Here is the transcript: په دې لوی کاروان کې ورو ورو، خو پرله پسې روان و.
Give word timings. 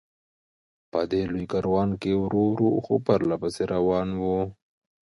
په 0.91 0.99
دې 1.11 1.21
لوی 1.31 1.45
کاروان 1.53 1.89
کې 2.01 2.11
ورو 2.21 2.43
ورو، 2.51 2.69
خو 2.83 2.93
پرله 3.05 3.35
پسې 3.41 3.63
روان 3.73 4.09
و. 4.21 4.23